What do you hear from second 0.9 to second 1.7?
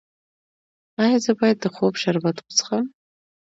ایا زه باید د